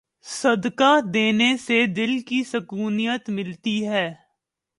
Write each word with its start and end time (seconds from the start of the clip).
صدقہ 0.25 0.99
دینے 1.13 1.55
سے 1.57 1.85
دل 1.87 2.17
کی 2.19 2.43
سکونیت 2.43 3.29
ملتی 3.29 3.87
ہے۔ 3.87 4.07